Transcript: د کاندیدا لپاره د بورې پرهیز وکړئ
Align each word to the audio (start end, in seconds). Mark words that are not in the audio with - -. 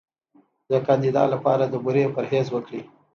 د 0.71 0.73
کاندیدا 0.87 1.23
لپاره 1.33 1.63
د 1.67 1.75
بورې 1.83 2.03
پرهیز 2.15 2.47
وکړئ 2.51 2.81